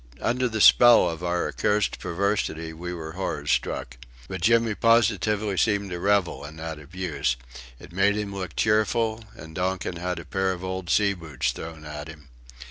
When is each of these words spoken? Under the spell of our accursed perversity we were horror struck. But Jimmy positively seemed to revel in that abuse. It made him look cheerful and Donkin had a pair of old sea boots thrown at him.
Under 0.23 0.49
the 0.49 0.61
spell 0.61 1.07
of 1.07 1.23
our 1.23 1.47
accursed 1.47 1.99
perversity 1.99 2.73
we 2.73 2.91
were 2.91 3.11
horror 3.11 3.45
struck. 3.45 3.97
But 4.27 4.41
Jimmy 4.41 4.73
positively 4.73 5.57
seemed 5.57 5.91
to 5.91 5.99
revel 5.99 6.43
in 6.43 6.55
that 6.55 6.79
abuse. 6.79 7.35
It 7.79 7.91
made 7.93 8.15
him 8.17 8.33
look 8.33 8.55
cheerful 8.55 9.25
and 9.35 9.53
Donkin 9.53 9.97
had 9.97 10.17
a 10.17 10.25
pair 10.25 10.53
of 10.53 10.63
old 10.63 10.89
sea 10.89 11.13
boots 11.13 11.51
thrown 11.51 11.85
at 11.85 12.07
him. 12.07 12.29